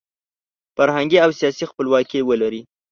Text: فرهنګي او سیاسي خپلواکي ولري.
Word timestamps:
فرهنګي 0.75 1.17
او 1.25 1.31
سیاسي 1.39 1.63
خپلواکي 1.71 2.19
ولري. 2.29 2.61